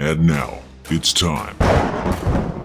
[0.00, 1.54] And now, it's time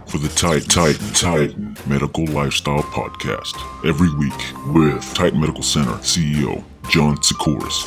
[0.08, 3.54] for the Tight Titan Titan Medical Lifestyle Podcast.
[3.85, 7.84] Every week with Titan Medical Center CEO John Sikoris.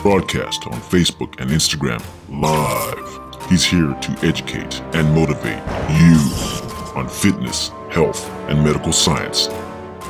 [0.00, 3.50] Broadcast on Facebook and Instagram live.
[3.50, 5.58] He's here to educate and motivate
[5.98, 9.48] you on fitness, health, and medical science.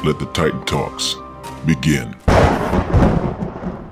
[0.04, 1.14] Let the Titan Talks
[1.64, 2.12] begin.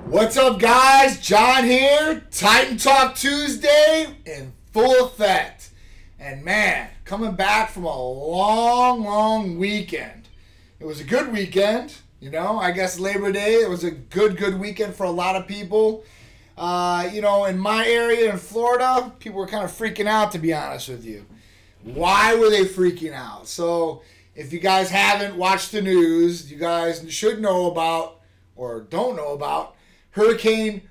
[0.05, 1.19] What's up, guys?
[1.19, 2.21] John here.
[2.29, 5.69] Titan Talk Tuesday in full effect.
[6.19, 10.27] And man, coming back from a long, long weekend.
[10.79, 11.95] It was a good weekend.
[12.19, 15.35] You know, I guess Labor Day, it was a good, good weekend for a lot
[15.35, 16.03] of people.
[16.57, 20.39] Uh, you know, in my area in Florida, people were kind of freaking out, to
[20.39, 21.25] be honest with you.
[21.83, 23.47] Why were they freaking out?
[23.47, 24.03] So,
[24.35, 28.21] if you guys haven't watched the news, you guys should know about,
[28.55, 29.75] or don't know about,
[30.11, 30.83] Hurricane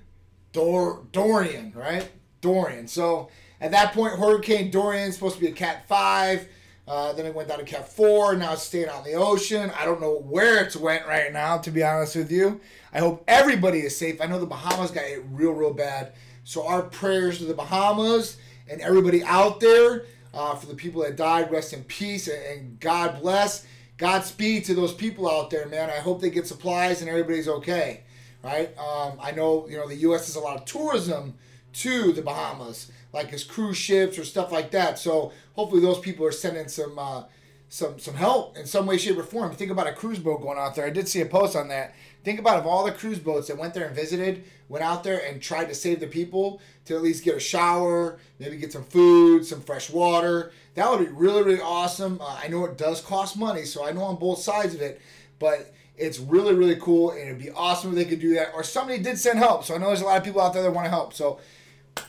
[0.53, 2.11] Dor- Dorian, right?
[2.43, 2.89] Dorian.
[2.89, 3.31] So
[3.63, 6.49] at that point, Hurricane Dorian is supposed to be a Cat 5.
[6.89, 8.35] Uh, then it went down to Cat 4.
[8.35, 9.71] Now it's staying in the ocean.
[9.79, 12.61] I don't know where it's went right now, to be honest with you.
[12.93, 14.21] I hope everybody is safe.
[14.21, 16.13] I know the Bahamas got hit real, real bad.
[16.43, 18.37] So our prayers to the Bahamas
[18.69, 20.07] and everybody out there.
[20.35, 23.67] Uh, for the people that died, rest in peace and, and God bless.
[23.99, 25.91] Godspeed to those people out there, man.
[25.91, 28.03] I hope they get supplies and everybody's okay
[28.43, 28.77] right?
[28.77, 30.27] Um, I know you know the U.S.
[30.27, 31.35] has a lot of tourism
[31.73, 34.99] to the Bahamas, like as cruise ships or stuff like that.
[34.99, 37.25] So hopefully those people are sending some uh,
[37.69, 39.55] some some help in some way, shape, or form.
[39.55, 40.87] Think about a cruise boat going out there.
[40.87, 41.95] I did see a post on that.
[42.25, 45.19] Think about if all the cruise boats that went there and visited went out there
[45.27, 48.85] and tried to save the people to at least get a shower, maybe get some
[48.85, 50.53] food, some fresh water.
[50.75, 52.21] That would be really really awesome.
[52.21, 55.01] Uh, I know it does cost money, so I know on both sides of it,
[55.39, 58.53] but it's really, really cool, and it'd be awesome if they could do that.
[58.55, 60.63] Or somebody did send help, so I know there's a lot of people out there
[60.63, 61.13] that want to help.
[61.15, 61.41] So,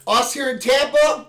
[0.08, 1.28] us here in Tampa,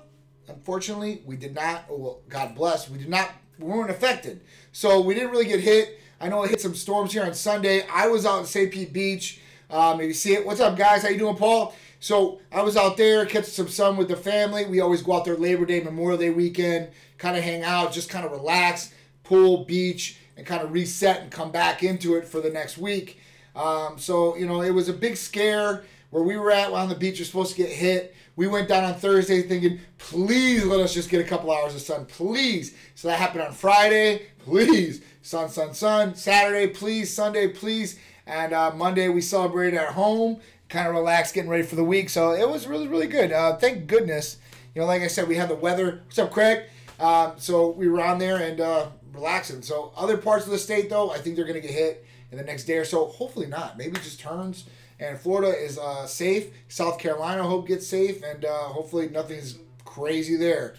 [0.48, 1.84] unfortunately, we did not.
[1.88, 3.30] Well, God bless, we did not.
[3.58, 4.40] We weren't affected,
[4.72, 6.00] so we didn't really get hit.
[6.20, 7.86] I know it hit some storms here on Sunday.
[7.92, 8.72] I was out in St.
[8.72, 9.40] Pete Beach.
[9.70, 10.44] Um, maybe see it.
[10.44, 11.02] What's up, guys?
[11.02, 11.74] How you doing, Paul?
[12.00, 14.66] So I was out there catching some sun with the family.
[14.66, 16.88] We always go out there Labor Day, Memorial Day weekend,
[17.18, 21.30] kind of hang out, just kind of relax, pool, beach and kind of reset and
[21.30, 23.20] come back into it for the next week.
[23.54, 26.94] Um, so, you know, it was a big scare where we were at on the
[26.94, 27.18] beach.
[27.18, 28.14] You're supposed to get hit.
[28.36, 31.80] We went down on Thursday thinking, please let us just get a couple hours of
[31.80, 32.74] sun, please.
[32.96, 35.02] So that happened on Friday, please.
[35.22, 36.16] Sun, sun, sun.
[36.16, 37.14] Saturday, please.
[37.14, 37.98] Sunday, please.
[38.26, 42.10] And uh, Monday we celebrated at home, kind of relaxed, getting ready for the week.
[42.10, 43.30] So it was really, really good.
[43.30, 44.38] Uh, thank goodness.
[44.74, 46.02] You know, like I said, we had the weather.
[46.04, 46.64] What's up, Craig?
[46.98, 49.62] Um, so we were on there and uh, relaxing.
[49.62, 52.38] So other parts of the state, though, I think they're going to get hit in
[52.38, 53.06] the next day or so.
[53.06, 53.78] Hopefully not.
[53.78, 54.64] Maybe just turns.
[55.00, 56.50] And Florida is uh, safe.
[56.68, 58.22] South Carolina, hope, gets safe.
[58.22, 60.74] And uh, hopefully nothing's crazy there.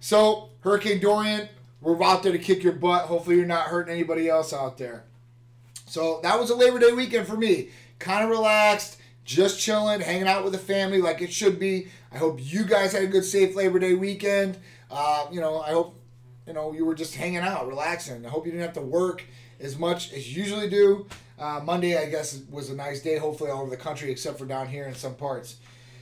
[0.00, 1.48] So Hurricane Dorian,
[1.80, 3.06] we're out there to kick your butt.
[3.06, 5.04] Hopefully you're not hurting anybody else out there.
[5.86, 7.70] So that was a Labor Day weekend for me.
[7.98, 11.88] Kind of relaxed, just chilling, hanging out with the family like it should be.
[12.12, 14.58] I hope you guys had a good, safe Labor Day weekend.
[14.90, 15.96] Uh, you know, I hope
[16.46, 18.24] you know, you were just hanging out, relaxing.
[18.24, 19.24] I hope you didn't have to work
[19.58, 21.06] as much as you usually do.
[21.38, 24.46] Uh, Monday, I guess, was a nice day, hopefully all over the country, except for
[24.46, 25.56] down here in some parts.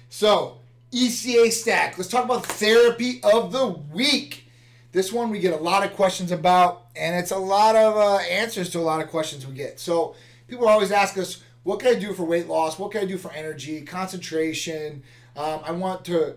[0.08, 0.58] So,
[0.92, 1.98] ECA stack.
[1.98, 4.48] Let's talk about therapy of the week.
[4.92, 8.18] This one we get a lot of questions about, and it's a lot of uh,
[8.18, 9.80] answers to a lot of questions we get.
[9.80, 10.14] So,
[10.46, 12.78] people always ask us, what can I do for weight loss?
[12.78, 15.02] What can I do for energy, concentration?
[15.36, 16.36] Um, I want to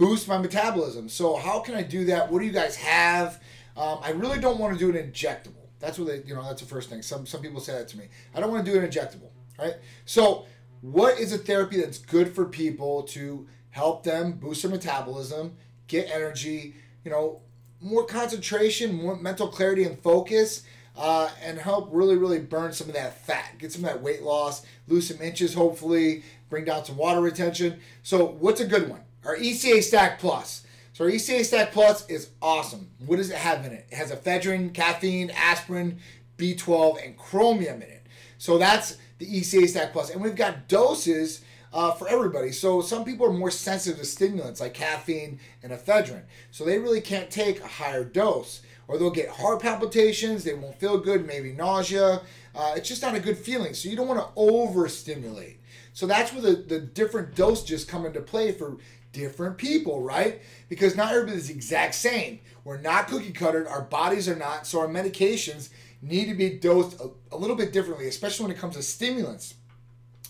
[0.00, 1.08] boost my metabolism.
[1.08, 2.32] So how can I do that?
[2.32, 3.42] What do you guys have?
[3.76, 5.59] Um, I really don't want to do an injectable.
[5.80, 7.02] That's what they, you know, that's the first thing.
[7.02, 8.04] Some some people say that to me.
[8.34, 9.74] I don't want to do an injectable, right?
[10.04, 10.46] So
[10.82, 15.56] what is a therapy that's good for people to help them boost their metabolism,
[15.88, 16.74] get energy,
[17.04, 17.40] you know,
[17.80, 20.62] more concentration, more mental clarity and focus,
[20.96, 24.22] uh, and help really, really burn some of that fat, get some of that weight
[24.22, 27.80] loss, lose some inches, hopefully, bring down some water retention.
[28.02, 29.00] So, what's a good one?
[29.24, 30.66] Our ECA Stack Plus.
[31.00, 32.90] So ECA Stack Plus is awesome.
[33.06, 33.86] What does it have in it?
[33.90, 35.98] It has ephedrine, caffeine, aspirin,
[36.36, 38.06] B12, and chromium in it.
[38.36, 40.10] So that's the ECA Stack Plus.
[40.10, 41.42] And we've got doses
[41.72, 42.52] uh, for everybody.
[42.52, 46.24] So some people are more sensitive to stimulants like caffeine and ephedrine.
[46.50, 48.60] So they really can't take a higher dose.
[48.86, 52.20] Or they'll get heart palpitations, they won't feel good, maybe nausea.
[52.54, 53.72] Uh, it's just not a good feeling.
[53.72, 55.60] So you don't want to overstimulate.
[55.92, 58.76] So that's where the, the different dosages come into play for
[59.12, 60.40] different people, right?
[60.68, 62.40] Because not everybody's the exact same.
[62.64, 65.70] We're not cookie cuttered, our bodies are not, so our medications
[66.02, 69.54] need to be dosed a, a little bit differently, especially when it comes to stimulants,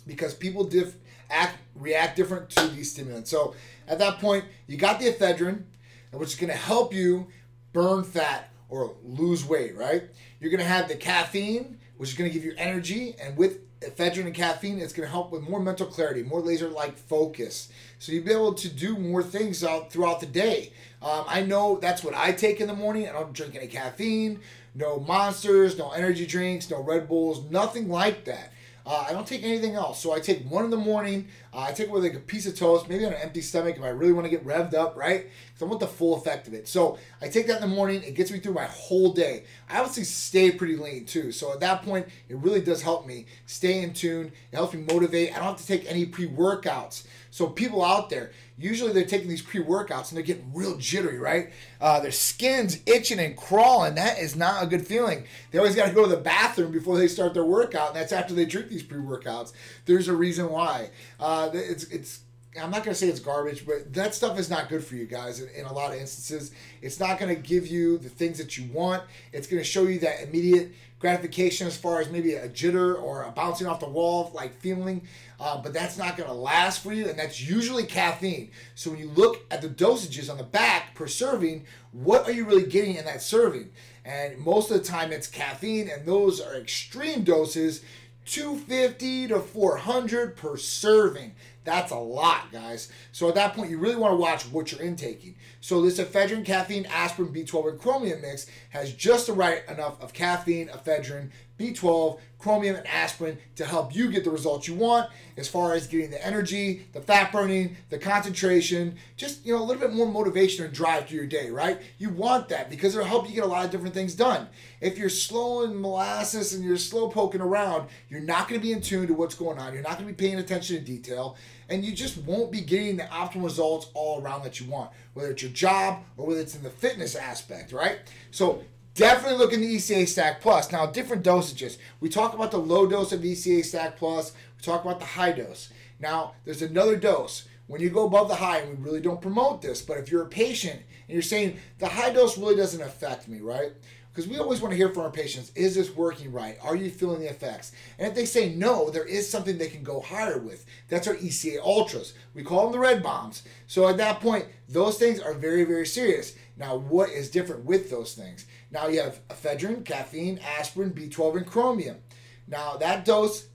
[0.06, 0.94] because people diff,
[1.30, 3.30] act react different to these stimulants.
[3.30, 3.54] So
[3.86, 5.64] at that point, you got the ephedrine.
[6.12, 7.28] which is going to help you
[7.72, 10.04] burn fat or lose weight, right?
[10.40, 13.58] You're going to have the caffeine, which is going to give you energy, and with
[13.80, 17.70] ephedrine and caffeine, it's going to help with more mental clarity, more laser-like focus.
[17.98, 20.72] So you'll be able to do more things out throughout the day.
[21.02, 23.08] Um, I know that's what I take in the morning.
[23.08, 24.40] I don't drink any caffeine,
[24.74, 28.52] no monsters, no energy drinks, no Red Bulls, nothing like that.
[28.86, 30.00] Uh, I don't take anything else.
[30.00, 31.28] So I take one in the morning.
[31.52, 33.76] Uh, I take it with like a piece of toast, maybe on an empty stomach
[33.76, 35.26] if I really want to get revved up, right?
[35.46, 36.68] Because I want the full effect of it.
[36.68, 38.02] So I take that in the morning.
[38.02, 39.44] It gets me through my whole day.
[39.68, 41.32] I obviously stay pretty lean too.
[41.32, 44.32] So at that point, it really does help me stay in tune.
[44.52, 45.32] It helps me motivate.
[45.32, 47.04] I don't have to take any pre workouts.
[47.30, 51.50] So people out there, usually they're taking these pre-workouts and they're getting real jittery, right?
[51.80, 53.94] Uh, their skin's itching and crawling.
[53.94, 55.24] That is not a good feeling.
[55.50, 58.12] They always got to go to the bathroom before they start their workout, and that's
[58.12, 59.52] after they drink these pre-workouts.
[59.86, 60.90] There's a reason why.
[61.18, 62.20] Uh, it's it's
[62.60, 65.40] I'm not to say it's garbage, but that stuff is not good for you guys
[65.40, 66.50] in, in a lot of instances.
[66.82, 69.04] It's not to give you the things that you want.
[69.32, 73.30] It's to show you that immediate gratification as far as maybe a jitter or a
[73.30, 75.02] bouncing off the wall like feeling.
[75.40, 78.50] Uh, but that's not going to last for you, and that's usually caffeine.
[78.74, 82.44] So when you look at the dosages on the back per serving, what are you
[82.44, 83.70] really getting in that serving?
[84.04, 87.82] And most of the time it's caffeine, and those are extreme doses
[88.26, 91.34] 250 to 400 per serving.
[91.64, 92.90] That's a lot, guys.
[93.12, 95.36] So at that point, you really want to watch what you're intaking.
[95.60, 100.12] So this ephedrine, caffeine, aspirin, B12, and chromium mix has just the right enough of
[100.12, 105.46] caffeine, ephedrine, B12, chromium, and aspirin to help you get the results you want as
[105.46, 109.80] far as getting the energy, the fat burning, the concentration, just you know a little
[109.80, 111.80] bit more motivation and drive to your day, right?
[111.98, 114.48] You want that because it'll help you get a lot of different things done.
[114.80, 118.72] If you're slow in molasses and you're slow poking around, you're not going to be
[118.72, 119.74] in tune to what's going on.
[119.74, 121.36] You're not going to be paying attention to detail,
[121.68, 125.30] and you just won't be getting the optimal results all around that you want, whether
[125.30, 127.98] it's your job or whether it's in the fitness aspect, right?
[128.30, 128.62] So
[129.00, 130.70] Definitely look in the ECA Stack Plus.
[130.70, 131.78] Now, different dosages.
[132.00, 134.32] We talk about the low dose of ECA Stack Plus.
[134.58, 135.70] We talk about the high dose.
[135.98, 137.48] Now, there's another dose.
[137.66, 140.24] When you go above the high, and we really don't promote this, but if you're
[140.24, 143.72] a patient and you're saying the high dose really doesn't affect me, right?
[144.12, 146.58] Because we always want to hear from our patients is this working right?
[146.62, 147.72] Are you feeling the effects?
[147.98, 150.66] And if they say no, there is something they can go higher with.
[150.88, 152.14] That's our ECA Ultras.
[152.34, 153.42] We call them the red bombs.
[153.66, 156.34] So at that point, those things are very, very serious.
[156.56, 158.46] Now, what is different with those things?
[158.70, 161.98] Now you have ephedrine, caffeine, aspirin, B12, and chromium.
[162.46, 163.46] Now that dose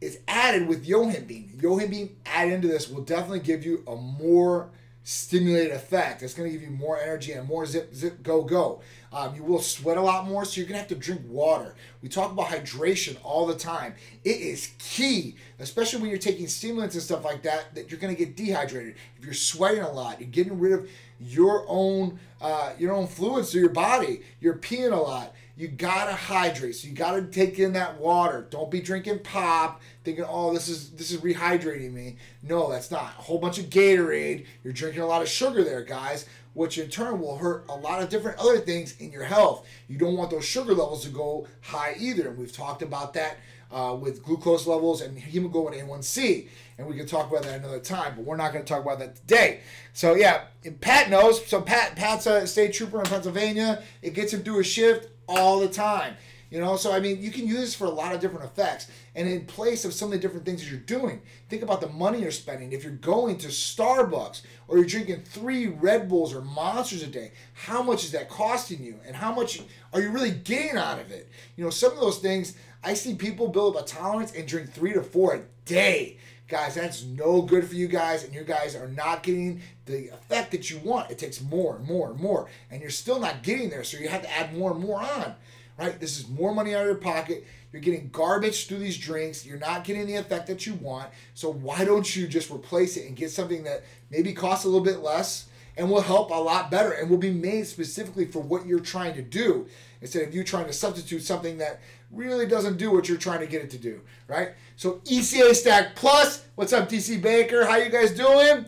[0.00, 1.60] is added with yohimbine.
[1.60, 4.70] Yohimbine added into this will definitely give you a more
[5.08, 6.20] stimulated effect.
[6.20, 8.80] It's going to give you more energy and more zip, zip, go, go.
[9.12, 11.76] Um, you will sweat a lot more, so you're going to have to drink water.
[12.02, 13.94] We talk about hydration all the time.
[14.24, 18.16] It is key, especially when you're taking stimulants and stuff like that, that you're going
[18.16, 18.96] to get dehydrated.
[19.16, 23.52] If you're sweating a lot, you're getting rid of your own uh, your own fluids
[23.52, 24.22] to your body.
[24.40, 25.32] You're peeing a lot.
[25.58, 26.76] You gotta hydrate.
[26.76, 28.46] So you gotta take in that water.
[28.50, 33.14] Don't be drinking pop, thinking, "Oh, this is this is rehydrating me." No, that's not.
[33.18, 34.44] A whole bunch of Gatorade.
[34.62, 38.02] You're drinking a lot of sugar there, guys, which in turn will hurt a lot
[38.02, 39.66] of different other things in your health.
[39.88, 42.28] You don't want those sugar levels to go high either.
[42.28, 43.38] And we've talked about that
[43.70, 46.48] uh, with glucose levels and hemoglobin A1C.
[46.76, 48.98] And we can talk about that another time, but we're not going to talk about
[48.98, 49.60] that today.
[49.94, 50.44] So yeah,
[50.82, 51.44] Pat knows.
[51.46, 53.82] So Pat, Pat's a state trooper in Pennsylvania.
[54.02, 56.16] It gets him through a shift all the time.
[56.50, 58.88] You know, so I mean, you can use this for a lot of different effects.
[59.16, 61.88] And in place of some of the different things that you're doing, think about the
[61.88, 62.72] money you're spending.
[62.72, 67.32] If you're going to Starbucks or you're drinking three Red Bulls or Monsters a day,
[67.54, 69.00] how much is that costing you?
[69.04, 69.60] And how much
[69.92, 71.28] are you really getting out of it?
[71.56, 72.54] You know, some of those things,
[72.84, 76.18] I see people build up a tolerance and drink three to four a day.
[76.48, 80.52] Guys, that's no good for you guys, and you guys are not getting the effect
[80.52, 81.10] that you want.
[81.10, 84.08] It takes more and more and more, and you're still not getting there, so you
[84.08, 85.34] have to add more and more on
[85.78, 85.98] right?
[86.00, 87.46] This is more money out of your pocket.
[87.72, 89.44] You're getting garbage through these drinks.
[89.44, 91.10] You're not getting the effect that you want.
[91.34, 94.84] So why don't you just replace it and get something that maybe costs a little
[94.84, 98.66] bit less and will help a lot better and will be made specifically for what
[98.66, 99.66] you're trying to do
[100.00, 103.46] instead of you trying to substitute something that really doesn't do what you're trying to
[103.46, 104.50] get it to do, right?
[104.76, 107.64] So ECA Stack Plus, what's up DC Baker?
[107.66, 108.66] How you guys doing?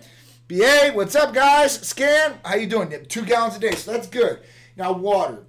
[0.49, 1.81] BA, what's up guys?
[1.87, 2.93] Scan, how you doing?
[3.09, 4.41] Two gallons a day, so that's good.
[4.77, 5.45] Now water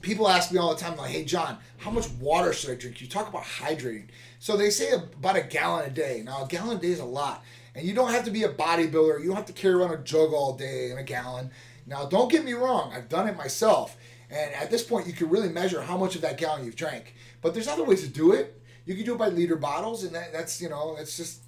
[0.00, 3.00] people ask me all the time, like, hey, John, how much water should I drink?
[3.00, 4.08] You talk about hydrating.
[4.38, 6.22] So they say about a gallon a day.
[6.24, 7.44] Now, a gallon a day is a lot.
[7.74, 9.20] And you don't have to be a bodybuilder.
[9.20, 11.50] You don't have to carry around a jug all day in a gallon.
[11.86, 12.92] Now, don't get me wrong.
[12.94, 13.96] I've done it myself.
[14.30, 17.14] And at this point, you can really measure how much of that gallon you've drank.
[17.42, 18.60] But there's other ways to do it.
[18.84, 21.42] You can do it by liter bottles, and that, that's, you know, it's just,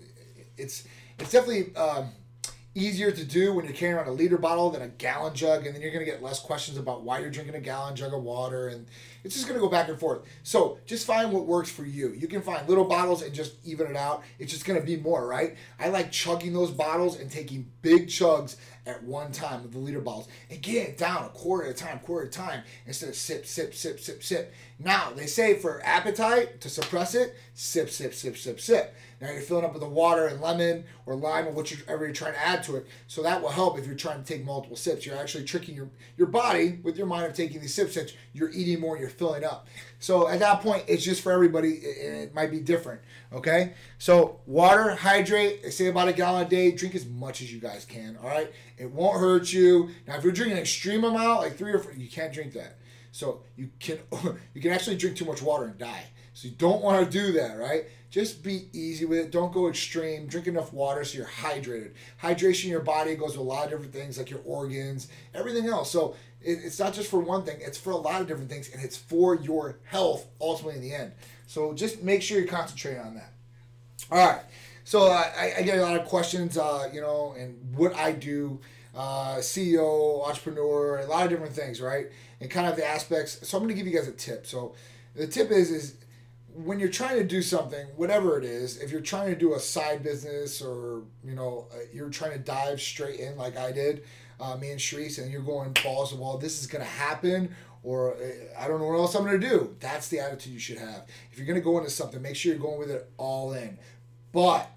[0.56, 0.84] it's,
[1.18, 2.10] it's definitely um,
[2.74, 5.74] easier to do when you're carrying around a liter bottle than a gallon jug, and
[5.74, 8.68] then you're gonna get less questions about why you're drinking a gallon jug of water,
[8.68, 8.86] and
[9.24, 10.20] it's just gonna go back and forth.
[10.42, 12.10] So just find what works for you.
[12.12, 14.22] You can find little bottles and just even it out.
[14.38, 15.56] It's just gonna be more, right?
[15.78, 18.56] I like chugging those bottles and taking big chugs
[18.88, 21.74] at one time with the liter bottles and get it down a quarter at a
[21.74, 24.52] time, quarter at a time, instead of sip, sip, sip, sip, sip.
[24.78, 28.94] Now they say for appetite to suppress it, sip, sip, sip, sip, sip.
[29.20, 32.34] Now you're filling up with the water and lemon or lime or whatever you're trying
[32.34, 32.86] to add to it.
[33.08, 35.04] So that will help if you're trying to take multiple sips.
[35.04, 38.50] You're actually tricking your, your body with your mind of taking these sips since you're
[38.50, 39.66] eating more, you're filling up.
[39.98, 43.00] So at that point, it's just for everybody and it might be different.
[43.32, 43.74] Okay?
[43.98, 47.60] So water, hydrate, they say about a gallon a day, drink as much as you
[47.60, 48.16] guys can.
[48.22, 48.52] All right?
[48.76, 49.90] It won't hurt you.
[50.06, 52.78] Now if you're drinking an extreme amount, like three or four, you can't drink that.
[53.10, 53.98] So you can
[54.54, 56.04] you can actually drink too much water and die.
[56.34, 57.86] So you don't want to do that, right?
[58.10, 59.30] Just be easy with it.
[59.30, 60.26] Don't go extreme.
[60.26, 61.92] Drink enough water so you're hydrated.
[62.22, 65.66] Hydration in your body goes with a lot of different things like your organs, everything
[65.66, 65.90] else.
[65.90, 68.70] So it, it's not just for one thing, it's for a lot of different things
[68.72, 71.12] and it's for your health ultimately in the end.
[71.46, 73.32] So just make sure you concentrate on that.
[74.10, 74.42] All right.
[74.84, 78.58] So I, I, get a lot of questions, uh, you know, and what I do,
[78.96, 82.06] uh, CEO, entrepreneur, a lot of different things, right?
[82.40, 83.46] And kind of the aspects.
[83.46, 84.46] So I'm going to give you guys a tip.
[84.46, 84.74] So
[85.14, 85.96] the tip is is
[86.64, 89.60] when you're trying to do something, whatever it is, if you're trying to do a
[89.60, 94.04] side business or you know uh, you're trying to dive straight in like I did,
[94.40, 98.14] uh, me and Sharice, and you're going balls to wall, this is to happen, or
[98.14, 98.18] uh,
[98.58, 99.76] I don't know what else I'm to do.
[99.80, 101.06] That's the attitude you should have.
[101.30, 103.78] If you're to go into something, make sure you're going with it all in.
[104.32, 104.68] But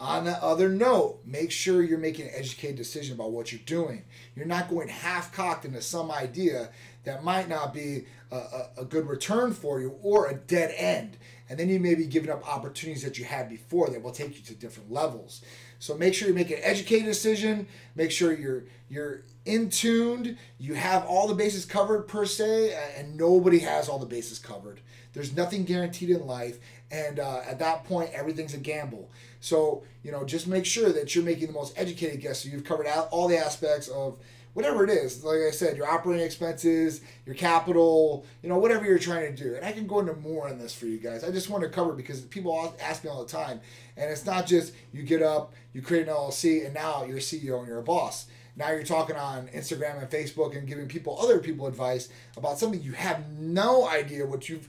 [0.00, 4.04] on the other note, make sure you're making an educated decision about what you're doing.
[4.34, 6.70] You're not going half cocked into some idea
[7.04, 11.16] that might not be a, a, a, good return for you or a dead end.
[11.48, 14.36] And then you may be giving up opportunities that you had before that will take
[14.36, 15.42] you to different levels.
[15.80, 17.66] So make sure you make an educated decision.
[17.96, 20.36] Make sure you're you're in tuned.
[20.58, 24.80] You have all the bases covered per se, and nobody has all the bases covered.
[25.12, 26.58] There's nothing guaranteed in life,
[26.90, 29.10] and uh, at that point, everything's a gamble.
[29.40, 32.44] So you know, just make sure that you're making the most educated guess.
[32.44, 34.18] So you've covered all the aspects of
[34.54, 38.98] whatever it is, like I said, your operating expenses, your capital, you know, whatever you're
[38.98, 39.54] trying to do.
[39.54, 41.22] And I can go into more on this for you guys.
[41.24, 43.60] I just want to cover because people ask me all the time.
[43.96, 47.20] And it's not just you get up, you create an LLC, and now you're a
[47.20, 48.26] CEO and you're a boss.
[48.56, 52.82] Now you're talking on Instagram and Facebook and giving people other people advice about something
[52.82, 54.68] you have no idea what you've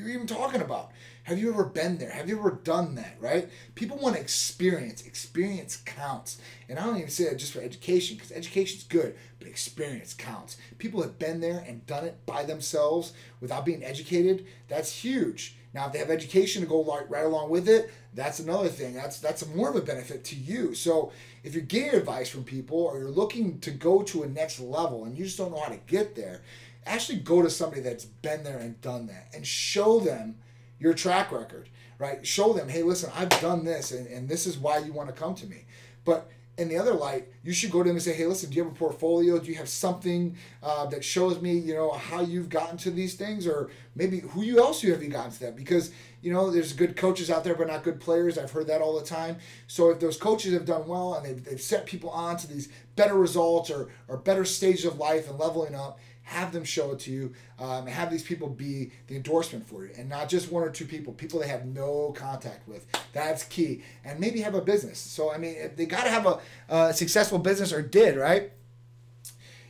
[0.00, 0.90] you're even talking about.
[1.24, 2.10] Have you ever been there?
[2.10, 3.48] Have you ever done that, right?
[3.74, 5.06] People want experience.
[5.06, 6.40] Experience counts.
[6.68, 10.56] And I don't even say that just for education, because education's good, but experience counts.
[10.78, 14.46] People have been there and done it by themselves without being educated.
[14.68, 15.56] That's huge.
[15.72, 18.94] Now, if they have education to go right along with it, that's another thing.
[18.94, 20.74] That's that's more of a benefit to you.
[20.74, 21.12] So
[21.44, 25.04] if you're getting advice from people or you're looking to go to a next level
[25.04, 26.42] and you just don't know how to get there,
[26.86, 30.36] actually go to somebody that's been there and done that and show them
[30.78, 31.68] your track record,
[31.98, 32.26] right?
[32.26, 35.14] Show them, hey, listen, I've done this and, and this is why you want to
[35.14, 35.66] come to me.
[36.04, 38.56] But in the other light, you should go to them and say, hey, listen, do
[38.56, 39.38] you have a portfolio?
[39.38, 43.14] Do you have something uh, that shows me, you know, how you've gotten to these
[43.14, 45.56] things or maybe who you else you have you gotten to that?
[45.56, 48.36] Because, you know, there's good coaches out there, but not good players.
[48.36, 49.38] I've heard that all the time.
[49.68, 52.68] So if those coaches have done well and they've, they've set people on to these
[52.94, 55.98] better results or, or better stages of life and leveling up,
[56.30, 59.90] have them show it to you um, have these people be the endorsement for you
[59.98, 62.86] and not just one or two people people they have no contact with.
[63.12, 63.82] That's key.
[64.04, 65.00] And maybe have a business.
[65.00, 68.52] So i mean they got to have a, a successful business or did right?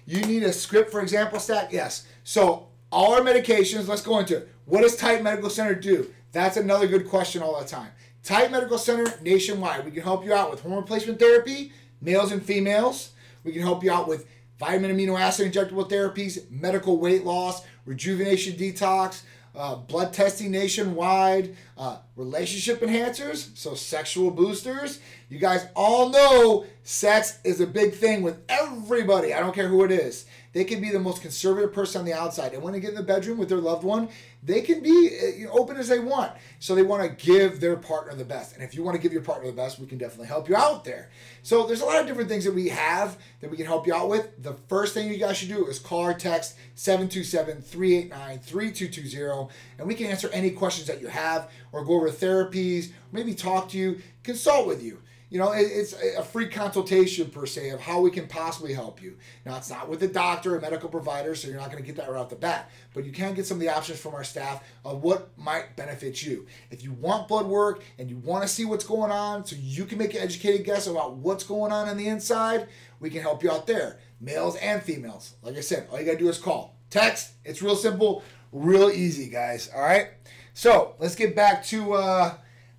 [0.04, 1.72] You need a script for example stack?
[1.72, 2.06] Yes.
[2.24, 4.48] So all our medications let's go into it.
[4.66, 6.12] What does Titan medical center do?
[6.32, 7.88] That's another good question all the time.
[8.22, 12.42] Titan medical center nationwide we can help you out with hormone replacement therapy males and
[12.42, 13.12] females.
[13.44, 14.26] We can help you out with
[14.60, 19.22] vitamin amino acid injectable therapies, medical weight loss, rejuvenation detox,
[19.56, 25.00] uh, blood testing nationwide, uh, relationship enhancers, so sexual boosters.
[25.28, 29.34] You guys all know sex is a big thing with everybody.
[29.34, 30.26] I don't care who it is.
[30.52, 32.96] They can be the most conservative person on the outside, and when they get in
[32.96, 34.08] the bedroom with their loved one,
[34.42, 36.32] they can be uh, open as they want.
[36.60, 38.54] So they want to give their partner the best.
[38.54, 40.56] And if you want to give your partner the best, we can definitely help you
[40.56, 41.10] out there.
[41.42, 43.94] So there's a lot of different things that we have that we can help you
[43.94, 44.42] out with.
[44.42, 50.06] The first thing you guys should do is call or text 727-389-3220 and we can
[50.06, 54.66] answer any questions that you have or go over therapies, maybe talk to you, consult
[54.66, 55.00] with you.
[55.30, 59.00] You know, it, it's a free consultation per se of how we can possibly help
[59.00, 59.16] you.
[59.46, 61.96] Now, it's not with a doctor or medical provider, so you're not going to get
[61.96, 64.24] that right off the bat, but you can get some of the options from our
[64.24, 66.46] staff of what might benefit you.
[66.70, 69.84] If you want blood work and you want to see what's going on so you
[69.84, 72.66] can make an educated guess about what's going on on the inside,
[72.98, 75.34] we can help you out there, males and females.
[75.42, 76.76] Like I said, all you got to do is call.
[76.90, 79.70] Text, it's real simple, real easy, guys.
[79.72, 80.08] All right?
[80.54, 82.34] So let's get back to uh,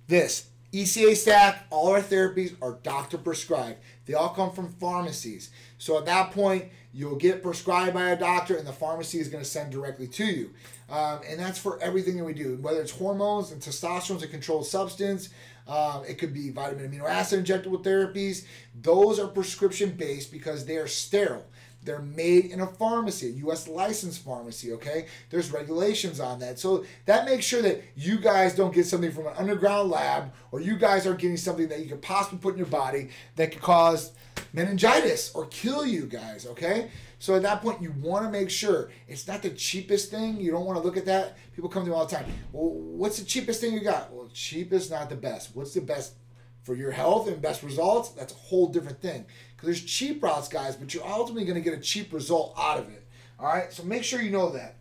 [0.06, 0.48] this.
[0.72, 3.78] ECA stack, all our therapies are doctor prescribed.
[4.06, 5.50] They all come from pharmacies.
[5.76, 6.64] So at that point,
[6.94, 10.24] you'll get prescribed by a doctor, and the pharmacy is going to send directly to
[10.24, 10.50] you.
[10.88, 14.28] Um, and that's for everything that we do, whether it's hormones and testosterone is a
[14.28, 15.28] controlled substance.
[15.68, 18.44] Um, it could be vitamin amino acid injectable therapies.
[18.80, 21.44] Those are prescription based because they are sterile.
[21.84, 23.66] They're made in a pharmacy, a U.S.
[23.66, 25.06] licensed pharmacy, okay?
[25.30, 26.58] There's regulations on that.
[26.58, 30.60] So that makes sure that you guys don't get something from an underground lab or
[30.60, 33.62] you guys are getting something that you could possibly put in your body that could
[33.62, 34.12] cause
[34.52, 36.90] meningitis or kill you guys, okay?
[37.18, 40.40] So at that point, you want to make sure it's not the cheapest thing.
[40.40, 41.36] You don't want to look at that.
[41.54, 42.26] People come to me all the time.
[42.52, 44.12] Well, what's the cheapest thing you got?
[44.12, 45.54] Well, cheap is not the best.
[45.54, 46.14] What's the best
[46.62, 48.10] for your health and best results?
[48.10, 49.26] That's a whole different thing.
[49.54, 52.78] Because there's cheap routes, guys, but you're ultimately going to get a cheap result out
[52.78, 53.06] of it.
[53.38, 54.76] All right, so make sure you know that.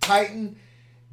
[0.00, 0.56] Titan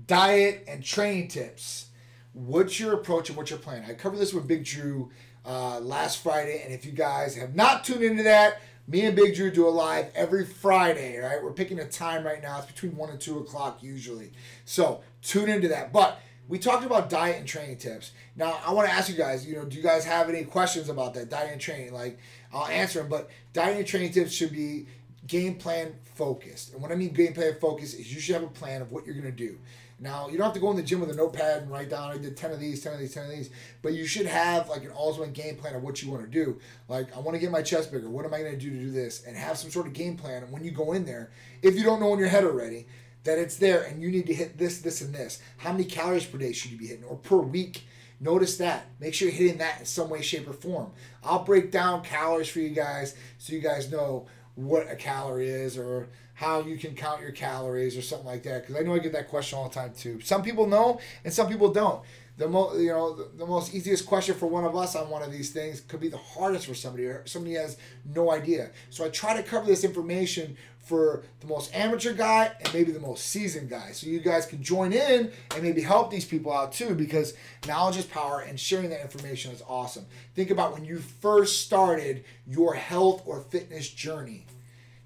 [0.09, 1.87] diet and training tips.
[2.33, 3.85] What's your approach and what's your plan?
[3.87, 5.11] I covered this with Big Drew
[5.45, 9.35] uh, last Friday, and if you guys have not tuned into that, me and Big
[9.35, 11.43] Drew do a live every Friday, right?
[11.43, 12.57] We're picking a time right now.
[12.57, 14.31] It's between 1 and 2 o'clock usually.
[14.65, 15.93] So tune into that.
[15.93, 18.11] But we talked about diet and training tips.
[18.35, 20.89] Now, I want to ask you guys, you know, do you guys have any questions
[20.89, 21.93] about that diet and training?
[21.93, 22.17] Like,
[22.51, 24.87] I'll answer them, but diet and training tips should be
[25.27, 26.73] game plan focused.
[26.73, 29.05] And what I mean game plan focused is you should have a plan of what
[29.05, 29.59] you're going to do.
[30.01, 32.09] Now, you don't have to go in the gym with a notepad and write down,
[32.09, 33.49] I did 10 of these, 10 of these, 10 of these,
[33.81, 36.57] but you should have like an in game plan of what you want to do.
[36.87, 38.09] Like, I want to get my chest bigger.
[38.09, 39.23] What am I going to do to do this?
[39.25, 40.43] And have some sort of game plan.
[40.43, 42.87] And when you go in there, if you don't know in your head already,
[43.23, 45.41] that it's there and you need to hit this, this, and this.
[45.57, 47.85] How many calories per day should you be hitting or per week?
[48.19, 48.85] Notice that.
[48.99, 50.91] Make sure you're hitting that in some way, shape, or form.
[51.23, 55.77] I'll break down calories for you guys so you guys know what a calorie is
[55.77, 58.61] or how you can count your calories or something like that.
[58.65, 60.19] Because I know I get that question all the time too.
[60.21, 62.03] Some people know and some people don't
[62.39, 65.21] the most you know the, the, most easiest question for one of us on one
[65.21, 67.77] of these things could be the hardest for somebody or somebody has
[68.15, 70.55] no idea so i try to cover this information
[70.89, 74.61] for the most amateur guy and maybe the most seasoned guy so you guys can
[74.63, 77.35] join in and maybe help these people out too because
[77.67, 82.25] knowledge is power and sharing that information is awesome think about when you first started
[82.47, 84.45] your health or fitness journey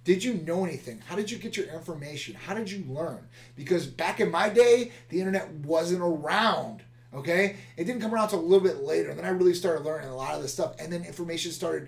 [0.03, 1.01] did you know anything?
[1.07, 2.35] How did you get your information?
[2.35, 3.25] How did you learn?
[3.55, 6.83] Because back in my day, the internet wasn't around.
[7.13, 9.85] Okay, it didn't come around until a little bit later, and then I really started
[9.85, 11.87] learning a lot of this stuff, and then information started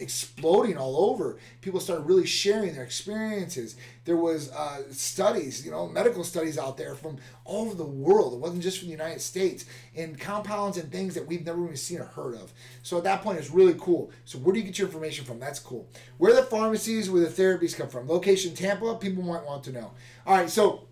[0.00, 1.38] exploding all over.
[1.60, 3.76] People started really sharing their experiences.
[4.04, 8.34] There was uh, studies, you know, medical studies out there from all over the world.
[8.34, 11.76] It wasn't just from the United States, and compounds and things that we've never even
[11.76, 12.52] seen or heard of.
[12.82, 14.10] So at that point, it's really cool.
[14.24, 15.38] So where do you get your information from?
[15.38, 15.88] That's cool.
[16.18, 18.08] Where the pharmacies, where the therapies come from?
[18.08, 18.94] Location Tampa.
[18.96, 19.92] People might want to know.
[20.26, 20.86] All right, so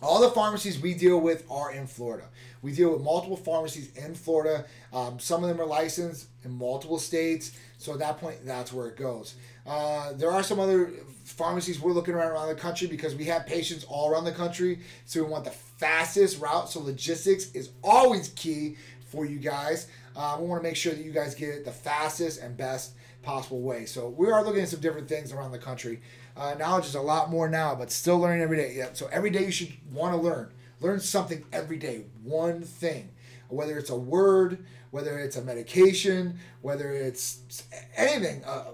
[0.00, 2.28] all the pharmacies we deal with are in Florida.
[2.62, 4.64] We deal with multiple pharmacies in Florida.
[4.92, 7.52] Um, some of them are licensed in multiple states.
[7.78, 9.36] So at that point, that's where it goes.
[9.66, 10.90] Uh, there are some other
[11.24, 14.80] pharmacies we're looking around around the country because we have patients all around the country.
[15.04, 16.68] So we want the fastest route.
[16.68, 19.86] So logistics is always key for you guys.
[20.16, 22.94] Uh, we want to make sure that you guys get it the fastest and best
[23.22, 23.86] possible way.
[23.86, 26.00] So we are looking at some different things around the country.
[26.36, 28.74] Uh, knowledge is a lot more now, but still learning every day.
[28.76, 28.88] Yeah.
[28.92, 30.50] So every day you should want to learn.
[30.80, 32.04] Learn something every day.
[32.22, 33.10] One thing,
[33.48, 37.64] whether it's a word, whether it's a medication, whether it's
[37.96, 38.44] anything.
[38.44, 38.64] Uh,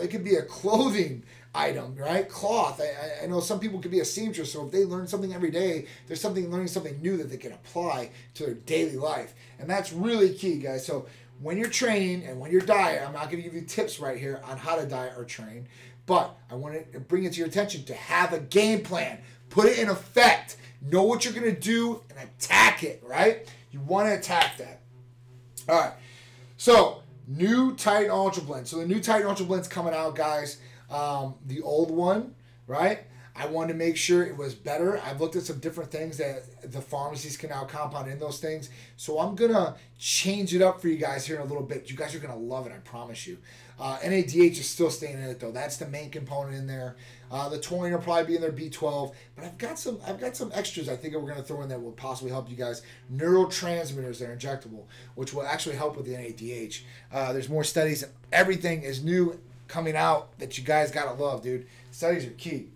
[0.00, 2.28] it could be a clothing item, right?
[2.28, 2.80] Cloth.
[2.80, 5.50] I, I know some people could be a seamstress, so if they learn something every
[5.50, 9.68] day, there's something learning something new that they can apply to their daily life, and
[9.68, 10.86] that's really key, guys.
[10.86, 11.06] So
[11.40, 14.18] when you're training and when you're diet, I'm not going to give you tips right
[14.18, 15.66] here on how to diet or train,
[16.06, 19.18] but I want to bring it to your attention to have a game plan,
[19.50, 23.52] put it in effect, know what you're going to do, and attack it, right?
[23.70, 24.81] You want to attack that.
[25.68, 25.92] All right.
[26.56, 28.66] So, new Titan Ultra Blend.
[28.66, 30.58] So, the new Titan Ultra Blend's coming out, guys.
[30.90, 32.34] Um, the old one,
[32.66, 33.00] right?
[33.34, 35.00] I wanted to make sure it was better.
[35.00, 38.68] I've looked at some different things that the pharmacies can now compound in those things.
[38.98, 41.88] So I'm gonna change it up for you guys here in a little bit.
[41.88, 43.38] You guys are gonna love it, I promise you.
[43.80, 45.50] Uh, NADH is still staying in it though.
[45.50, 46.96] That's the main component in there.
[47.32, 49.14] Uh, the taurine will probably be in there, B12.
[49.34, 51.82] But I've got some I've got some extras I think we're gonna throw in that
[51.82, 52.82] will possibly help you guys.
[53.12, 56.82] Neurotransmitters that are injectable, which will actually help with the NADH.
[57.10, 58.04] Uh, there's more studies.
[58.30, 61.66] Everything is new coming out that you guys gotta love, dude.
[61.90, 62.68] Studies are key.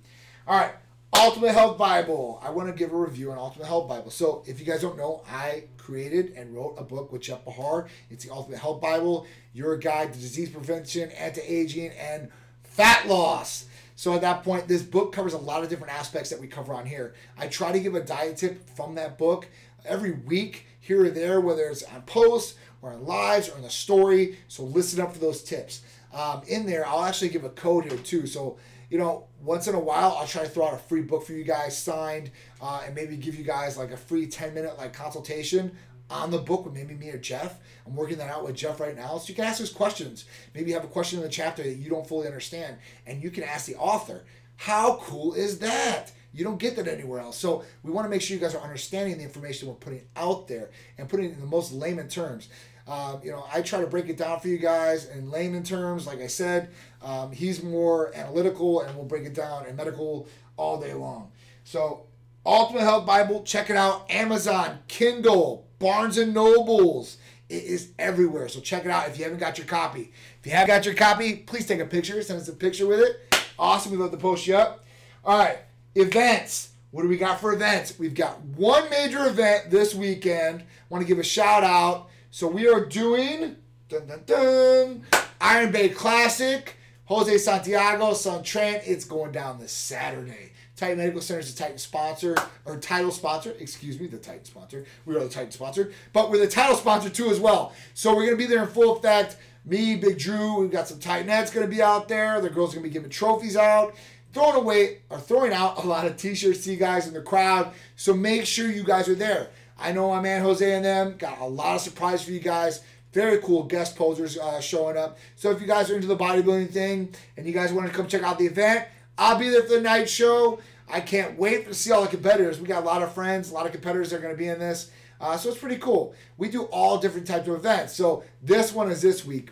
[0.49, 0.73] All right,
[1.14, 2.40] Ultimate Health Bible.
[2.42, 4.11] I want to give a review on Ultimate Health Bible.
[4.11, 7.88] So, if you guys don't know, I created and wrote a book with Jeff Bahar.
[8.11, 12.31] It's the Ultimate Health Bible, your guide to disease prevention, anti aging, and
[12.64, 13.66] fat loss.
[13.98, 16.74] So, at that point, this book covers a lot of different aspects that we cover
[16.74, 17.14] on here.
[17.38, 19.48] I try to give a diet tip from that book
[19.87, 23.70] every week, here or there, whether it's on posts or on lives or in the
[23.70, 24.38] story.
[24.48, 25.80] So, listen up for those tips.
[26.12, 28.26] Um, in there, I'll actually give a code here too.
[28.26, 28.59] So,
[28.90, 31.32] you know, once in a while, I'll try to throw out a free book for
[31.32, 32.30] you guys signed,
[32.61, 35.74] uh, and maybe give you guys like a free ten minute like consultation
[36.11, 37.59] on the book with maybe me or Jeff.
[37.87, 40.25] I'm working that out with Jeff right now, so you can ask us questions.
[40.55, 43.31] Maybe you have a question in the chapter that you don't fully understand, and you
[43.31, 44.25] can ask the author.
[44.57, 46.12] How cool is that?
[46.33, 47.38] You don't get that anywhere else.
[47.38, 50.49] So we want to make sure you guys are understanding the information we're putting out
[50.49, 52.49] there and putting it in the most layman terms.
[52.87, 56.07] Um, you know, I try to break it down for you guys in layman terms.
[56.07, 56.71] Like I said,
[57.03, 61.33] um, he's more analytical and we'll break it down in medical all day long.
[61.64, 62.07] So,
[62.45, 64.09] Ultimate Health Bible, check it out.
[64.09, 67.18] Amazon, Kindle, Barnes and Nobles.
[67.48, 68.48] It is everywhere.
[68.48, 70.12] So check it out if you haven't got your copy.
[70.40, 72.20] If you have got your copy, please take a picture.
[72.22, 73.44] Send us a picture with it.
[73.58, 73.92] Awesome.
[73.92, 74.84] We love to post you up.
[75.24, 75.58] All right.
[75.94, 76.70] Events.
[76.90, 77.98] What do we got for events?
[77.98, 80.64] We've got one major event this weekend.
[80.88, 83.56] Want to give a shout out so we are doing
[83.88, 85.02] dun, dun, dun,
[85.40, 88.82] Iron Bay Classic, Jose Santiago, Son Trent.
[88.84, 90.52] It's going down this Saturday.
[90.76, 92.36] Titan Medical Center is the Titan sponsor,
[92.66, 94.84] or title sponsor, excuse me, the Titan sponsor.
[95.06, 97.72] We are the Titan sponsor, but we're the title sponsor too as well.
[97.94, 99.36] So we're going to be there in full effect.
[99.64, 102.40] Me, Big Drew, we've got some Titanettes going to be out there.
[102.42, 103.96] The girls going to be giving trophies out,
[104.34, 107.22] throwing away, or throwing out a lot of t shirts to you guys in the
[107.22, 107.72] crowd.
[107.96, 109.48] So make sure you guys are there.
[109.78, 112.82] I know my man Jose and them got a lot of surprise for you guys.
[113.12, 115.18] Very cool guest posers uh, showing up.
[115.36, 118.06] So if you guys are into the bodybuilding thing and you guys want to come
[118.06, 118.86] check out the event,
[119.18, 120.61] I'll be there for the night show.
[120.88, 122.61] I can't wait to see all the competitors.
[122.61, 124.48] We got a lot of friends, a lot of competitors that are going to be
[124.48, 124.90] in this.
[125.20, 126.14] Uh, so it's pretty cool.
[126.37, 127.94] We do all different types of events.
[127.94, 129.50] So this one is this week.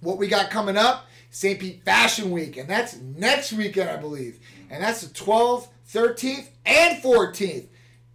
[0.00, 1.58] What we got coming up, St.
[1.58, 4.40] Pete Fashion Week, and that's next weekend, I believe.
[4.70, 7.68] And that's the 12th, 13th, and 14th.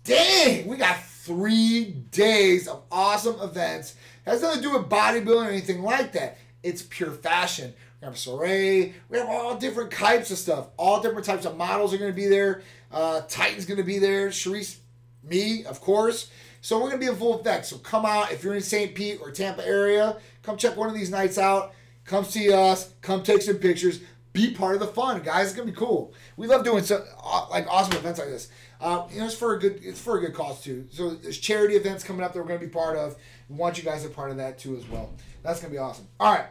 [0.04, 3.96] Dang, we got three days of awesome events.
[4.26, 6.38] It has nothing to do with bodybuilding or anything like that.
[6.64, 7.74] It's pure fashion.
[8.02, 8.94] We have soiree.
[9.10, 10.68] We have all different types of stuff.
[10.78, 12.62] All different types of models are going to be there.
[12.92, 14.30] Uh, Titan's going to be there.
[14.30, 14.78] Sharice,
[15.24, 16.30] me, of course.
[16.62, 17.66] So we're going to be in full effect.
[17.66, 18.94] So come out if you're in St.
[18.94, 20.18] Pete or Tampa area.
[20.44, 21.74] Come check one of these nights out.
[22.06, 22.94] Come see us.
[23.02, 24.00] Come take some pictures.
[24.32, 25.48] Be part of the fun, guys.
[25.48, 26.14] It's gonna be cool.
[26.36, 27.04] We love doing so
[27.50, 28.50] like awesome events like this.
[28.80, 30.86] Uh, you know, it's for a good it's for a good cause too.
[30.92, 33.16] So there's charity events coming up that we're gonna be part of.
[33.50, 35.12] We want you guys a part of that too as well.
[35.42, 36.08] That's gonna be awesome.
[36.20, 36.46] All right.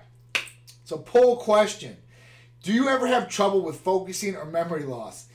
[0.86, 1.96] So poll question:
[2.62, 5.26] Do you ever have trouble with focusing or memory loss?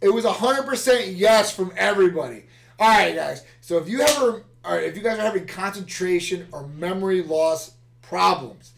[0.00, 2.44] It was hundred percent yes from everybody.
[2.78, 3.44] All right, guys.
[3.60, 7.72] So if you ever, if you guys are having concentration or memory loss
[8.02, 8.72] problems,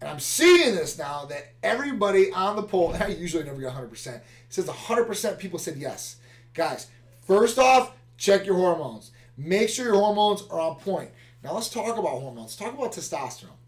[0.00, 4.22] and I'm seeing this now that everybody on the poll, I usually never get 100%,
[4.48, 6.16] says 100% people said yes.
[6.54, 6.86] Guys,
[7.20, 9.10] first off, check your hormones.
[9.36, 11.10] Make sure your hormones are on point.
[11.44, 12.38] Now let's talk about hormones.
[12.38, 13.58] Let's talk about testosterone.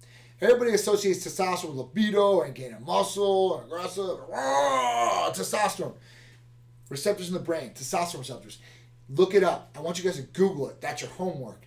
[0.42, 4.18] Everybody associates testosterone with libido and gaining muscle and aggressive.
[4.26, 5.94] Rah, testosterone.
[6.88, 8.58] Receptors in the brain, testosterone receptors.
[9.10, 9.76] Look it up.
[9.76, 10.80] I want you guys to Google it.
[10.80, 11.66] That's your homework.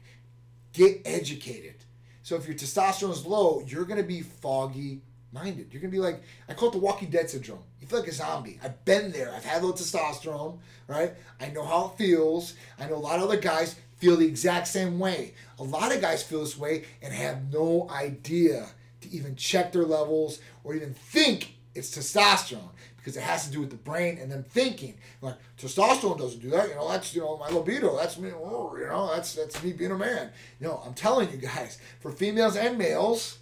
[0.73, 1.75] Get educated.
[2.23, 5.01] So if your testosterone is low, you're going to be foggy
[5.33, 5.67] minded.
[5.71, 7.63] You're gonna be like, I call it the Walking Dead syndrome.
[7.81, 8.59] You feel like a zombie.
[8.63, 9.33] I've been there.
[9.33, 11.13] I've had low testosterone, right?
[11.41, 12.53] I know how it feels.
[12.79, 15.33] I know a lot of other guys feel the exact same way.
[15.59, 18.67] A lot of guys feel this way and have no idea
[18.99, 23.61] to even check their levels or even think it's testosterone because it has to do
[23.61, 24.95] with the brain and them thinking.
[25.21, 26.67] Like testosterone doesn't do that.
[26.67, 27.95] You know, that's you know my libido.
[27.95, 28.27] That's me.
[28.27, 30.31] You know, that's that's me being a man.
[30.59, 33.39] You know, I'm telling you guys, for females and males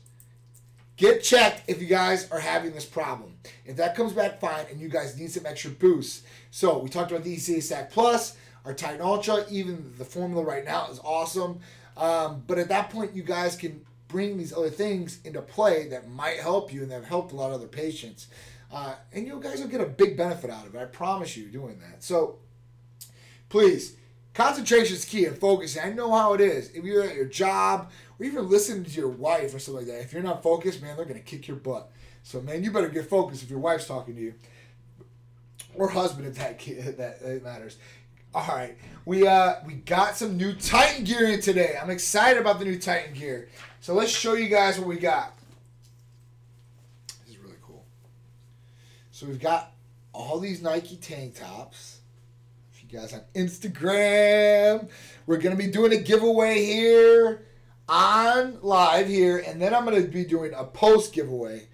[1.02, 3.34] Get checked if you guys are having this problem.
[3.66, 6.24] If that comes back fine and you guys need some extra boost.
[6.52, 10.64] So we talked about the ECA Stack Plus, our Titan Ultra, even the formula right
[10.64, 11.60] now is awesome.
[11.98, 16.10] Um, but at that point, you guys can bring these other things into play that
[16.10, 18.28] might help you and that have helped a lot of other patients.
[18.72, 20.80] Uh, and you guys will get a big benefit out of it.
[20.80, 22.04] I promise you doing that.
[22.04, 22.38] So
[23.50, 23.96] please,
[24.34, 25.84] concentration is key and focusing.
[25.84, 26.72] I know how it is.
[26.72, 30.04] If you're at your job or even listening to your wife or something like that,
[30.04, 31.92] if you're not focused, man, they're going to kick your butt.
[32.24, 34.34] So, man, you better get focused if your wife's talking to you.
[35.76, 36.60] Or husband if that,
[36.98, 37.78] that, that matters.
[38.34, 41.76] All right, we uh we got some new Titan gear in today.
[41.82, 43.50] I'm excited about the new Titan gear.
[43.82, 45.34] So let's show you guys what we got.
[47.26, 47.84] This is really cool.
[49.12, 49.74] So we've got
[50.14, 52.00] all these Nike tank tops.
[52.72, 54.90] If you guys on Instagram,
[55.26, 57.46] we're gonna be doing a giveaway here
[57.90, 61.68] on live here, and then I'm gonna be doing a post giveaway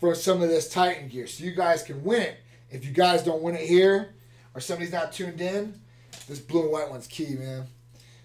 [0.00, 2.38] for some of this Titan gear, so you guys can win it.
[2.72, 4.14] If you guys don't win it here,
[4.52, 5.80] or somebody's not tuned in,
[6.28, 7.66] this blue and white one's key, man.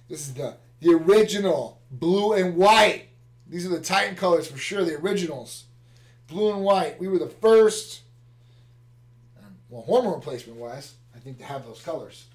[0.10, 3.08] This is the the original blue and white.
[3.48, 5.66] These are the Titan colors for sure, the originals.
[6.28, 7.00] Blue and white.
[7.00, 8.02] We were the first,
[9.70, 12.26] well, hormone replacement wise, I think to have those colors.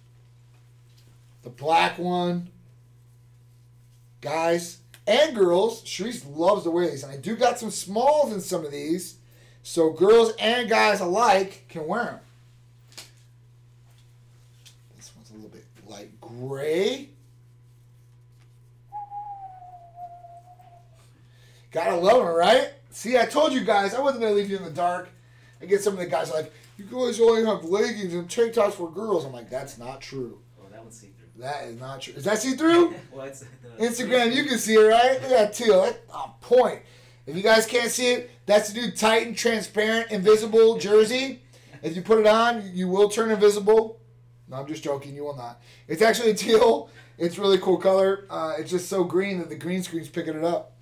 [1.43, 2.49] The black one.
[4.21, 7.03] Guys and girls, Sharice loves to wear these.
[7.03, 9.17] And I do got some smalls in some of these.
[9.63, 12.21] So girls and guys alike can wear them.
[14.97, 17.09] This one's a little bit light gray.
[21.71, 22.71] Gotta love them, right?
[22.91, 25.09] See, I told you guys I wasn't gonna leave you in the dark.
[25.61, 28.75] I get some of the guys like, you guys only have leggings and tank tops
[28.75, 29.25] for girls.
[29.25, 30.41] I'm like, that's not true.
[30.61, 31.43] Oh, that one's see through.
[31.43, 32.15] That is not true.
[32.15, 32.95] Is that see through?
[33.13, 33.45] well, it's,
[33.79, 35.15] Instagram, you can see it, right?
[35.15, 35.83] Look at that teal.
[35.83, 36.81] That, on point.
[37.27, 41.41] If you guys can't see it, that's the new Titan transparent invisible jersey.
[41.83, 44.01] If you put it on, you will turn invisible.
[44.53, 45.15] No, I'm just joking.
[45.15, 45.63] You will not.
[45.89, 46.91] It's actually teal.
[47.17, 48.27] It's really cool color.
[48.29, 50.73] Uh, it's just so green that the green screen's picking it up.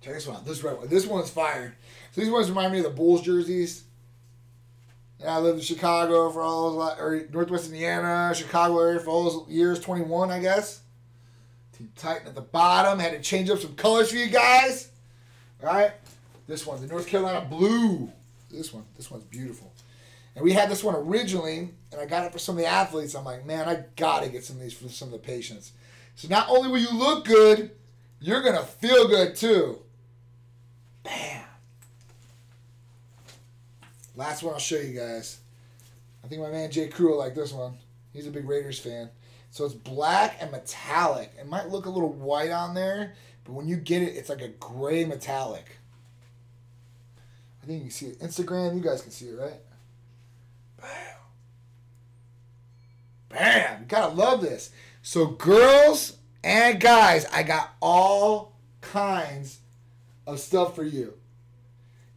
[0.00, 0.44] Check this one.
[0.44, 0.88] This red one.
[0.88, 1.76] This one's fire.
[2.10, 3.84] So these ones remind me of the Bulls jerseys.
[5.20, 9.30] Yeah, I lived in Chicago for all those, or Northwest Indiana, Chicago area for all
[9.30, 9.78] those years.
[9.78, 10.80] 21, I guess.
[11.78, 12.98] Team Titan at the bottom.
[12.98, 14.90] Had to change up some colors for you guys.
[15.62, 15.92] All right.
[16.48, 18.10] This one, the North Carolina blue.
[18.50, 19.72] This one, this one's beautiful.
[20.36, 23.14] And we had this one originally, and I got it for some of the athletes.
[23.14, 25.72] I'm like, man, I gotta get some of these for some of the patients.
[26.14, 27.70] So not only will you look good,
[28.20, 29.78] you're gonna feel good too.
[31.02, 31.42] Bam.
[34.14, 35.38] Last one I'll show you guys.
[36.22, 37.78] I think my man Jay Crew will like this one.
[38.12, 39.08] He's a big Raiders fan.
[39.50, 41.32] So it's black and metallic.
[41.40, 44.42] It might look a little white on there, but when you get it, it's like
[44.42, 45.78] a gray metallic.
[47.62, 48.20] I think you can see it.
[48.20, 49.60] Instagram, you guys can see it, right?
[53.28, 53.38] Bam.
[53.38, 53.84] Bam.
[53.88, 54.70] Gotta love this.
[55.02, 59.60] So girls and guys, I got all kinds
[60.26, 61.14] of stuff for you.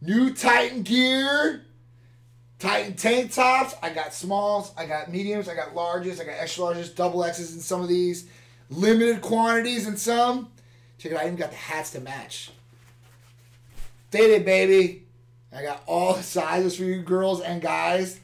[0.00, 1.64] New Titan gear.
[2.58, 3.74] Titan tank tops.
[3.82, 4.72] I got smalls.
[4.76, 5.48] I got mediums.
[5.48, 6.20] I got larges.
[6.20, 8.28] I got extra larges, double X's in some of these.
[8.68, 10.50] Limited quantities in some.
[10.98, 11.22] Check it out.
[11.22, 12.50] I even got the hats to match.
[14.10, 15.04] Did it, baby.
[15.52, 18.20] I got all sizes for you girls and guys.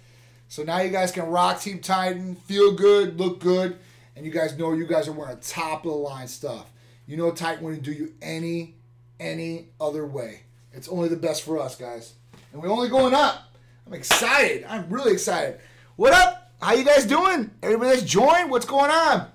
[0.49, 3.79] So now you guys can rock Team Titan, feel good, look good,
[4.15, 6.71] and you guys know you guys are wearing top of the line stuff.
[7.07, 8.77] You know Titan wouldn't do you any,
[9.19, 10.43] any other way.
[10.73, 12.15] It's only the best for us, guys.
[12.53, 13.55] And we're only going up.
[13.87, 14.65] I'm excited.
[14.69, 15.61] I'm really excited.
[15.97, 16.53] What up?
[16.61, 17.51] How you guys doing?
[17.63, 19.29] Everybody that's joined, what's going on?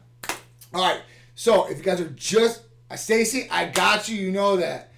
[0.73, 1.01] All right.
[1.35, 4.17] So if you guys are just uh, Stacy, I got you.
[4.17, 4.91] You know that.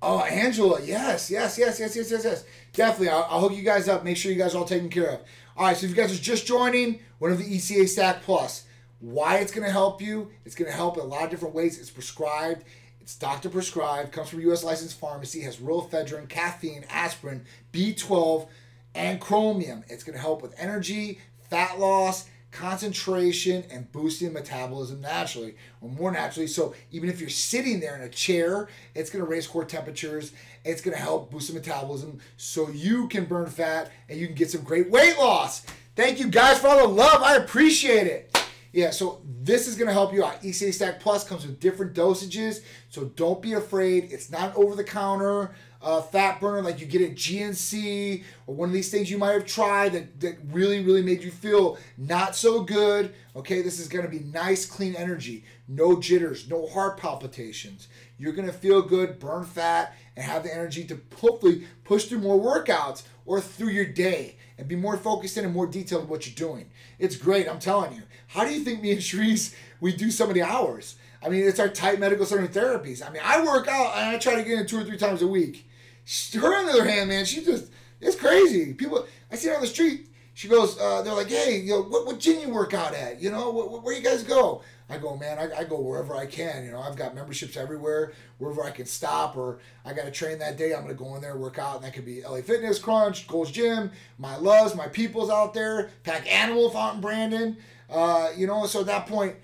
[0.00, 2.44] Oh, Angela, yes, yes, yes, yes, yes, yes, yes.
[2.72, 4.04] Definitely, I'll, I'll hook you guys up.
[4.04, 5.20] Make sure you guys are all taken care of.
[5.56, 8.64] All right, so if you guys are just joining, one of the ECA Stack Plus.
[9.00, 10.30] Why it's going to help you?
[10.44, 11.78] It's going to help in a lot of different ways.
[11.78, 12.64] It's prescribed.
[13.00, 14.12] It's doctor prescribed.
[14.12, 14.62] Comes from U.S.
[14.62, 15.40] licensed pharmacy.
[15.40, 18.46] Has real ephedrine, caffeine, aspirin, B12,
[18.94, 19.84] and chromium.
[19.88, 21.18] It's going to help with energy,
[21.50, 26.46] fat loss, concentration, and boosting metabolism naturally, or more naturally.
[26.46, 30.32] So even if you're sitting there in a chair, it's going to raise core temperatures.
[30.64, 34.36] It's going to help boost the metabolism, so you can burn fat and you can
[34.36, 35.66] get some great weight loss.
[35.96, 37.22] Thank you guys for all the love.
[37.22, 38.28] I appreciate it.
[38.72, 40.42] Yeah, so this is going to help you out.
[40.42, 44.10] ECA Stack Plus comes with different dosages, so don't be afraid.
[44.10, 48.68] It's not over the counter uh, fat burner like you get at GNC or one
[48.68, 52.36] of these things you might have tried that, that really, really made you feel not
[52.36, 53.14] so good.
[53.34, 55.44] Okay, this is to be nice, clean energy.
[55.66, 57.88] No jitters, no heart palpitations.
[58.18, 62.38] You're to feel good, burn fat, and have the energy to hopefully push through more
[62.38, 66.26] workouts or through your day and be more focused in and more detailed in what
[66.26, 66.70] you're doing.
[66.98, 68.02] It's great, I'm telling you.
[68.28, 70.96] How do you think me and Sharice, we do so many hours?
[71.24, 73.06] I mean, it's our Titan medical center therapies.
[73.06, 75.22] I mean, I work out and I try to get in two or three times
[75.22, 75.68] a week.
[76.04, 78.74] She, her on the other hand, man, she just it's crazy.
[78.74, 80.08] People, I see her on the street.
[80.34, 83.20] She goes, uh, they're like, hey, you know, what, what gym you work out at?
[83.20, 84.62] You know, wh- where you guys go?
[84.88, 86.64] I go, man, I, I go wherever I can.
[86.64, 90.38] You know, I've got memberships everywhere, wherever I can stop, or I got to train
[90.38, 90.74] that day.
[90.74, 93.26] I'm going to go in there, work out, and that could be LA Fitness, Crunch,
[93.26, 97.56] Gold's Gym, my loves, my people's out there, Pack Animal if out in Brandon.
[97.88, 99.36] Uh, you know, so at that point,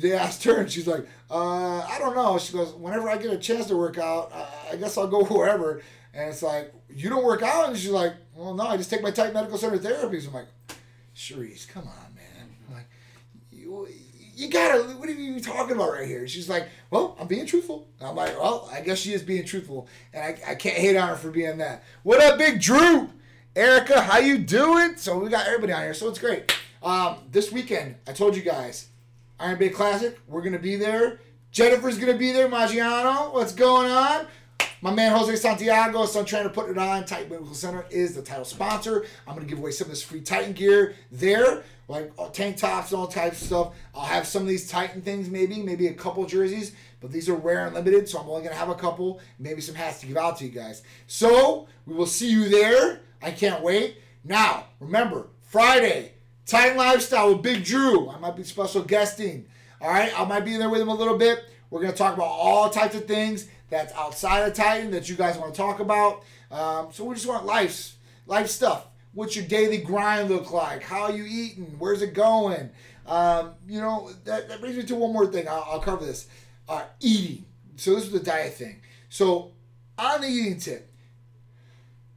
[0.00, 2.38] they asked her, and she's like, uh, I don't know.
[2.38, 5.24] She goes, whenever I get a chance to work out, I, I guess I'll go
[5.24, 5.82] wherever.
[6.18, 7.68] And it's like, you don't work out?
[7.68, 10.26] And she's like, well, no, I just take my Titan Medical Center therapies.
[10.26, 10.48] I'm like,
[11.14, 12.56] Cherise, come on, man.
[12.68, 12.86] I'm like,
[13.52, 13.86] you,
[14.34, 16.26] you gotta, what are you talking about right here?
[16.26, 17.86] She's like, well, I'm being truthful.
[18.00, 19.86] And I'm like, well, I guess she is being truthful.
[20.12, 21.84] And I, I can't hate on her for being that.
[22.02, 23.10] What up, Big Drew?
[23.54, 24.96] Erica, how you doing?
[24.96, 26.52] So we got everybody on here, so it's great.
[26.82, 28.88] Um, this weekend, I told you guys,
[29.38, 31.20] Iron Bay Classic, we're to be there.
[31.52, 32.48] Jennifer's to be there.
[32.48, 34.26] Maggiano, what's going on?
[34.80, 37.04] My man Jose Santiago, Sun Trainer, putting it on.
[37.04, 39.04] Titan Medical Center is the title sponsor.
[39.26, 42.58] I'm going to give away some of this free Titan gear there, like uh, tank
[42.58, 43.74] tops and all types of stuff.
[43.92, 47.34] I'll have some of these Titan things, maybe, maybe a couple jerseys, but these are
[47.34, 50.06] rare and limited, so I'm only going to have a couple, maybe some hats to
[50.06, 50.84] give out to you guys.
[51.08, 53.00] So we will see you there.
[53.20, 54.00] I can't wait.
[54.22, 56.12] Now, remember, Friday,
[56.46, 58.08] Titan Lifestyle with Big Drew.
[58.10, 59.46] I might be special guesting.
[59.80, 61.40] All right, I might be there with him a little bit.
[61.70, 65.16] We're going to talk about all types of things that's outside of Titan that you
[65.16, 66.24] guys want to talk about.
[66.50, 68.86] Um, so we just want life's life stuff.
[69.12, 70.82] What's your daily grind look like?
[70.82, 71.76] How are you eating?
[71.78, 72.70] Where's it going?
[73.06, 75.48] Um, you know, that, that brings me to one more thing.
[75.48, 76.28] I'll, I'll cover this.
[76.68, 77.46] Uh, eating.
[77.76, 78.80] So this is the diet thing.
[79.08, 79.52] So
[79.96, 80.92] on the eating tip,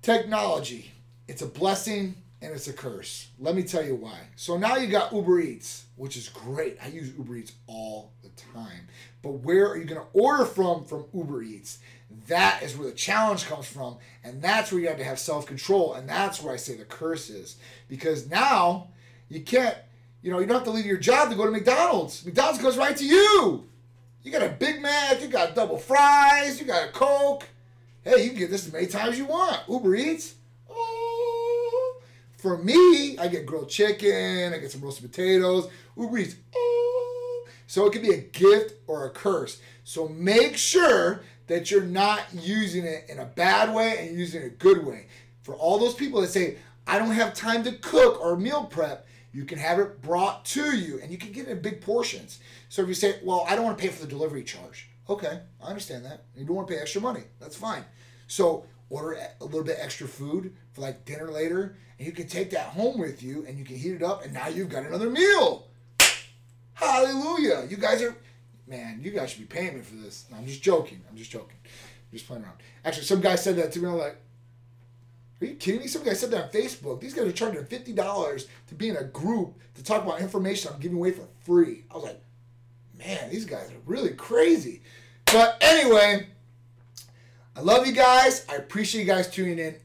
[0.02, 0.92] technology.
[1.28, 3.30] It's a blessing and it's a curse.
[3.40, 4.18] Let me tell you why.
[4.36, 6.78] So now you got Uber Eats, which is great.
[6.84, 8.88] I use Uber Eats all the time.
[9.22, 11.80] But where are you going to order from from Uber Eats?
[12.28, 15.46] That is where the challenge comes from, and that's where you have to have self
[15.46, 17.56] control, and that's where I say the curse is
[17.88, 18.90] because now
[19.30, 19.78] you can't,
[20.22, 22.26] you know, you don't have to leave your job to go to McDonald's.
[22.26, 23.66] McDonald's goes right to you.
[24.24, 27.48] You got a Big Mac, you got double fries, you got a Coke.
[28.04, 29.60] Hey, you can get this as many times as you want.
[29.70, 30.36] Uber Eats.
[30.70, 32.02] Oh.
[32.38, 35.70] For me, I get grilled chicken, I get some roasted potatoes.
[35.96, 36.36] Uber Eats.
[36.56, 36.71] Oh.
[37.72, 39.62] So it could be a gift or a curse.
[39.86, 44.46] So make sure that you're not using it in a bad way and using it
[44.46, 45.08] a good way.
[45.44, 49.08] For all those people that say, I don't have time to cook or meal prep,
[49.32, 52.42] you can have it brought to you and you can get it in big portions.
[52.68, 54.90] So if you say, well, I don't want to pay for the delivery charge.
[55.10, 56.26] Okay, I understand that.
[56.36, 57.24] You don't want to pay extra money.
[57.40, 57.86] That's fine.
[58.28, 62.50] So order a little bit extra food for like dinner later, and you can take
[62.50, 65.10] that home with you and you can heat it up, and now you've got another
[65.10, 65.70] meal.
[66.74, 67.66] Hallelujah.
[67.70, 68.16] You guys are,
[68.68, 70.26] man, you guys should be paying me for this.
[70.32, 71.02] No, I'm just joking.
[71.10, 71.58] I'm just joking.
[71.64, 72.58] I'm just playing around.
[72.84, 73.88] Actually, some guy said that to me.
[73.88, 74.18] I'm like,
[75.42, 75.88] are you kidding me?
[75.88, 77.00] Some guy said that on Facebook.
[77.00, 80.72] These guys are charging fifty dollars to be in a group to talk about information
[80.74, 81.84] I'm giving away for free.
[81.90, 82.22] I was like,
[82.98, 84.82] man, these guys are really crazy.
[85.26, 86.28] But anyway,
[87.56, 88.46] I love you guys.
[88.50, 89.76] I appreciate you guys tuning in.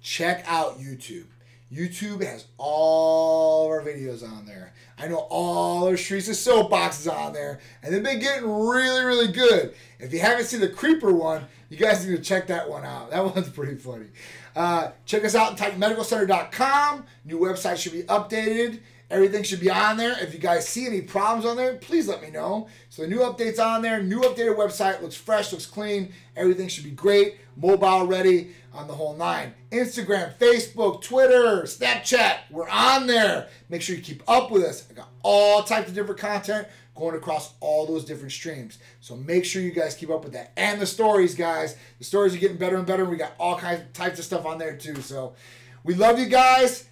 [0.00, 1.26] Check out YouTube.
[1.72, 4.65] YouTube has all our videos on there.
[4.98, 9.30] I know all our Streets of Soapboxes on there, and they've been getting really, really
[9.30, 9.74] good.
[9.98, 13.10] If you haven't seen the Creeper one, you guys need to check that one out.
[13.10, 14.06] That one's pretty funny.
[14.54, 17.04] Uh, check us out at TitanMedicalCenter.com.
[17.26, 18.80] New website should be updated.
[19.10, 20.16] Everything should be on there.
[20.20, 22.68] If you guys see any problems on there, please let me know.
[22.88, 26.12] So the new updates on there, new updated website looks fresh, looks clean.
[26.34, 29.54] Everything should be great, mobile ready on the whole nine.
[29.72, 33.48] Instagram, Facebook, Twitter, Snapchat, we're on there.
[33.68, 34.86] Make sure you keep up with us.
[34.90, 38.78] I got all types of different content going across all those different streams.
[39.00, 40.52] So make sure you guys keep up with that.
[40.56, 41.76] And the stories, guys.
[41.98, 43.04] The stories are getting better and better.
[43.04, 45.00] We got all kinds of types of stuff on there too.
[45.02, 45.34] So
[45.84, 46.88] we love you guys.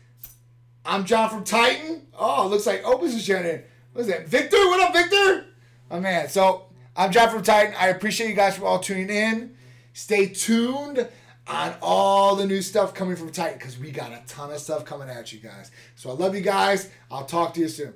[0.85, 2.07] I'm John from Titan.
[2.19, 3.63] Oh, looks like Opus is joining.
[3.93, 4.29] What is that?
[4.29, 4.59] Victor?
[4.59, 5.47] What up, Victor?
[5.91, 6.29] Oh man.
[6.29, 7.75] So I'm John from Titan.
[7.79, 9.57] I appreciate you guys for all tuning in.
[9.95, 11.09] Stay tuned
[11.47, 14.85] on all the new stuff coming from Titan because we got a ton of stuff
[14.85, 15.71] coming at you guys.
[15.95, 16.91] So I love you guys.
[17.11, 17.95] I'll talk to you soon.